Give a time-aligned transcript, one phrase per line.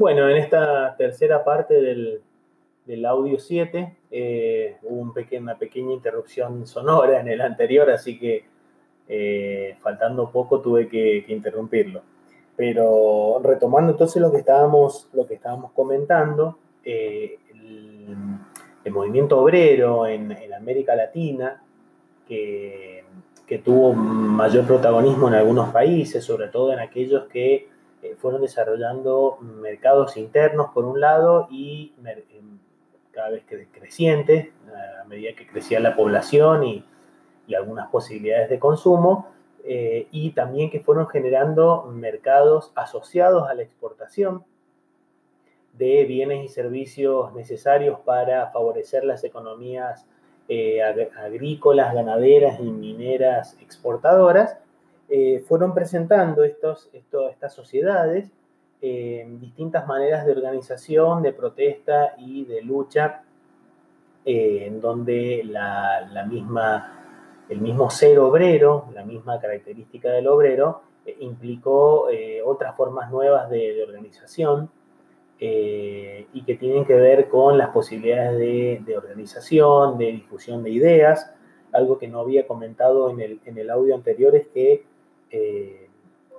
[0.00, 7.28] Bueno, en esta tercera parte del, audio 7 eh, hubo una pequeña interrupción sonora en
[7.28, 8.46] el anterior, así que
[9.06, 12.00] eh, faltando poco tuve que, interrumpirlo.
[12.56, 17.38] Pero retomando entonces lo que estábamos, lo que estábamos comentando, eh,
[18.82, 21.62] el, movimiento obrero en, América Latina,
[22.26, 23.04] que,
[23.62, 27.68] tuvo mayor protagonismo en algunos países, sobre todo en aquellos que
[28.02, 32.58] eh, fueron desarrollando mercados internos por un lado y em,
[33.10, 34.48] cada vez que crecientes,
[35.00, 36.84] a medida que crecía la población y,
[37.56, 39.26] algunas posibilidades de consumo,
[39.64, 44.44] eh, y también que fueron generando mercados asociados a la exportación
[45.72, 50.06] de bienes y servicios necesarios para favorecer las economías
[50.48, 54.58] eh, agrícolas, ganaderas y mineras exportadoras,
[55.12, 58.30] eh, fueron presentando estos, estas sociedades
[58.80, 63.24] eh, distintas maneras de organización, de protesta y de lucha,
[64.24, 70.82] eh, en donde la, misma, el mismo ser obrero, la misma característica del obrero,
[71.18, 72.06] implicó
[72.44, 74.70] otras formas nuevas de, organización
[75.40, 81.32] y que tienen que ver con las posibilidades de, de, organización, de difusión de ideas.
[81.72, 84.84] Algo que no había comentado en el, en el audio anterior es que
[85.30, 85.88] eh,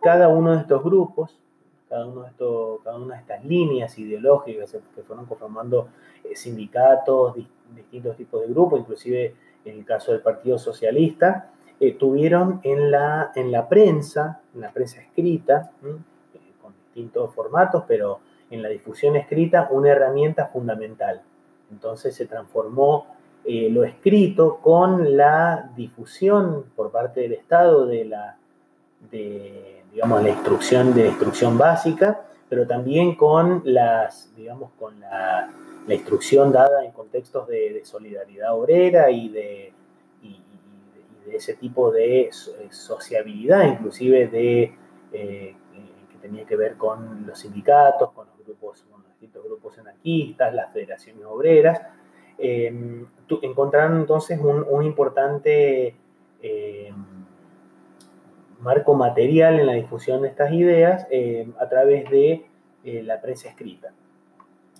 [0.00, 1.38] cada uno de estos grupos,
[1.88, 5.88] cada, uno de estos, cada una de estas líneas ideológicas que fueron conformando
[6.24, 7.36] eh, sindicatos,
[7.74, 11.50] distintos tipos de grupos, inclusive en el caso del Partido Socialista,
[11.80, 15.72] eh, tuvieron en la, en la prensa, en la prensa escrita,
[16.62, 21.22] con distintos formatos, pero en la difusión escrita, una herramienta fundamental.
[21.70, 23.06] Entonces se transformó
[23.44, 28.36] lo escrito con la difusión por parte del Estado de la,
[29.10, 35.50] de, digamos, la instrucción de instrucción básica, pero también con las, digamos, con la,
[35.88, 39.72] instrucción dada en contextos de, solidaridad obrera y de,
[41.24, 42.30] de, ese tipo de
[42.70, 44.74] sociabilidad, inclusive de
[45.12, 45.54] eh,
[46.10, 50.54] que tenía que ver con los sindicatos, con los grupos, con los distintos grupos anarquistas,
[50.54, 51.80] las federaciones obreras.
[52.38, 53.04] Eh,
[53.42, 55.96] encontraron entonces un, importante
[56.40, 56.92] eh,
[58.60, 62.46] marco material en la difusión de estas ideas eh, a través de
[62.84, 63.92] eh, la prensa escrita.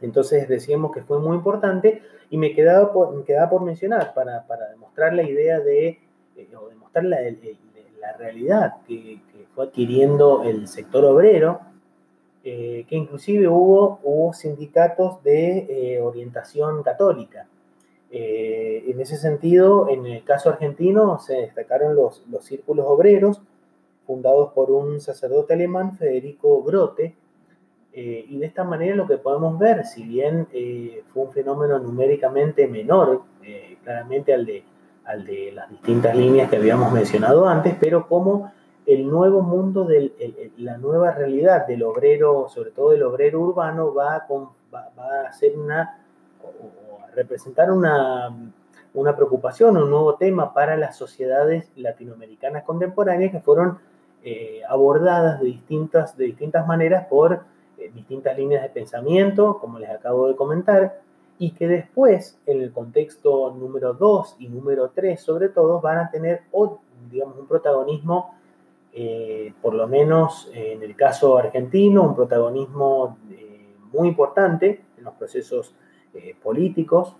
[0.00, 5.22] Entonces decíamos que fue muy importante y me quedaba por, por mencionar para, demostrar la
[5.22, 6.00] idea de,
[6.36, 7.18] eh, o demostrar la,
[8.00, 9.20] la realidad que,
[9.54, 11.60] fue adquiriendo el sector obrero,
[12.42, 17.46] que inclusive hubo, hubo sindicatos de orientación católica.
[18.10, 23.42] en ese sentido, en el caso argentino se destacaron los, los círculos obreros,
[24.06, 27.16] fundados por un sacerdote alemán, Federico Grote,
[27.94, 31.78] eh, y de esta manera lo que podemos ver, si bien eh, fue un fenómeno
[31.78, 34.64] numéricamente menor, eh, claramente al de,
[35.04, 38.50] al de las distintas líneas que habíamos mencionado antes, pero como
[38.86, 44.16] el nuevo mundo, de la nueva realidad del obrero, sobre todo del obrero urbano, va
[44.16, 44.26] a,
[44.74, 46.02] va, a ser una,
[47.14, 48.34] representar una,
[48.94, 53.78] una preocupación, un nuevo tema para las sociedades latinoamericanas contemporáneas que fueron
[54.24, 57.44] eh, abordadas de distintas, de distintas maneras por
[57.76, 61.00] eh, distintas líneas de pensamiento, como les acabo de comentar,
[61.38, 66.10] y que después, en el contexto número 2 y número 3, sobre todo, van a
[66.10, 66.42] tener
[67.10, 68.36] digamos, un protagonismo,
[68.92, 73.18] eh, por lo menos en el caso argentino, un protagonismo
[73.92, 75.74] muy importante en los procesos
[76.42, 77.16] políticos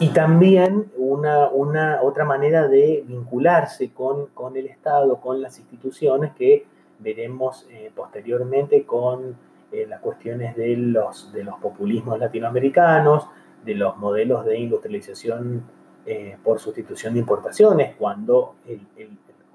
[0.00, 6.32] y también una, una, otra manera de vincularse con, con, el Estado, con las instituciones
[6.34, 6.66] que
[6.98, 9.36] veremos eh, posteriormente con
[9.70, 13.28] eh, las cuestiones de los, de los populismos latinoamericanos,
[13.64, 15.62] de los modelos de industrialización
[16.06, 18.56] eh, por sustitución de importaciones, cuando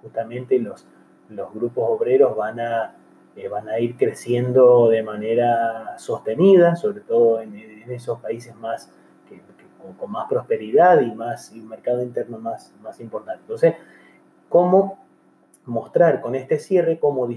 [0.02, 0.88] justamente los,
[1.30, 2.96] los grupos obreros van a,
[3.52, 7.56] van a ir creciendo de manera sostenida, sobre todo en
[7.92, 8.92] esos países más
[9.98, 13.42] con, más prosperidad y, más, y un mercado interno más, más importante.
[13.42, 13.76] Entonces,
[14.48, 15.00] ¿cómo
[15.66, 17.28] mostrar con este cierre cómo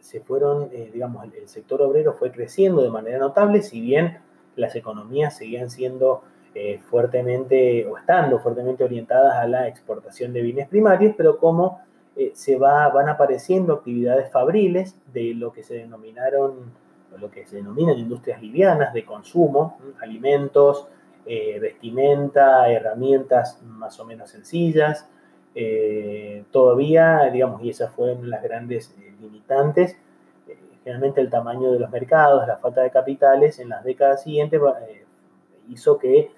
[0.00, 4.18] se fueron, eh, digamos, el, sector obrero fue creciendo de manera notable, si bien
[4.56, 6.22] las economías seguían siendo
[6.54, 11.80] eh, fuertemente o estando fuertemente orientadas a la exportación de bienes primarios, pero cómo
[12.16, 16.72] eh, se va, van apareciendo actividades fabriles de lo que se denominaron,
[17.18, 20.88] lo que se denominan industrias livianas de consumo, alimentos,
[21.24, 25.06] eh, vestimenta, herramientas más o menos sencillas.
[25.54, 29.96] Eh, todavía, digamos, y esas fueron las grandes eh, limitantes,
[30.82, 34.60] generalmente el tamaño de los mercados, la falta de capitales en las décadas siguientes
[35.68, 36.32] hizo que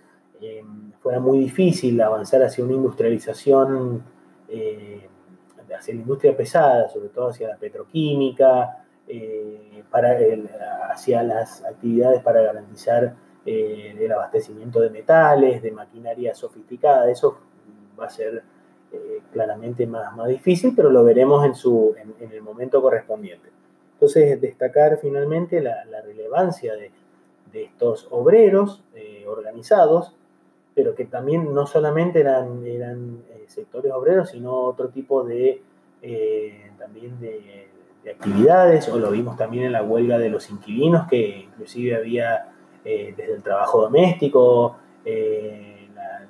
[1.01, 4.03] fuera muy difícil avanzar hacia una industrialización,
[5.75, 8.85] hacia la industria pesada, sobre todo hacia la petroquímica,
[10.91, 13.15] hacia las actividades para garantizar
[13.46, 17.11] el abastecimiento de metales, de maquinaria sofisticada.
[17.11, 17.38] Eso
[17.99, 18.43] va a ser
[18.94, 23.49] eh, claramente más, más difícil, pero lo veremos en, su, en, el momento correspondiente.
[23.94, 26.91] Entonces, destacar finalmente la, relevancia de,
[27.52, 30.14] de, estos obreros eh, organizados,
[30.75, 35.62] pero que también no solamente eran, eran eh, sectores obreros, sino otro tipo de,
[36.79, 37.69] también de,
[38.05, 42.54] de, actividades, o lo vimos también en la huelga de los inquilinos, que inclusive había
[42.85, 44.77] desde el trabajo doméstico,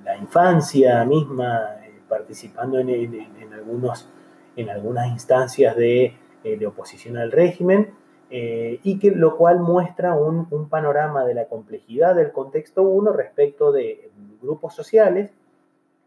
[0.05, 4.09] la infancia misma eh, participando en, algunos,
[4.55, 6.15] en algunas instancias de,
[6.45, 7.95] eh, oposición al régimen,
[8.31, 13.73] eh, y que lo cual muestra un, panorama de la complejidad del contexto 1 respecto
[13.73, 14.11] de
[14.43, 15.31] grupos sociales,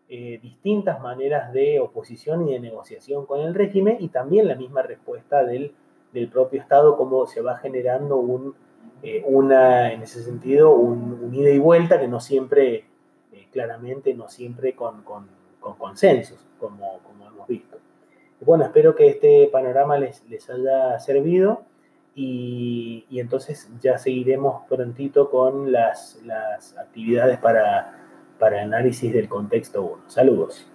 [0.10, 5.44] distintas maneras de oposición y de negociación con el régimen, y también la misma respuesta
[5.44, 5.74] del,
[6.32, 8.56] propio Estado, cómo se va generando un,
[9.26, 12.86] una, en ese sentido, un, ida y vuelta que no siempre
[13.58, 15.04] claramente no siempre con,
[15.60, 17.78] consensos, como, hemos visto.
[18.42, 21.64] bueno, espero que este panorama les, haya servido
[22.14, 26.20] y, entonces ya seguiremos prontito con las,
[26.80, 28.00] actividades para,
[28.40, 30.04] para análisis del contexto 1.
[30.08, 30.68] Saludos.